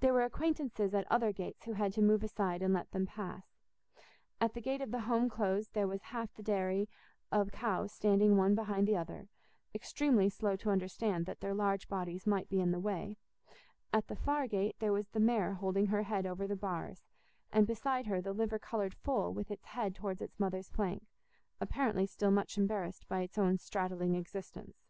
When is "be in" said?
12.48-12.72